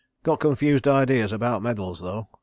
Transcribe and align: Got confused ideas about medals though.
Got 0.23 0.39
confused 0.39 0.87
ideas 0.87 1.31
about 1.31 1.61
medals 1.61 1.99
though. 1.99 2.27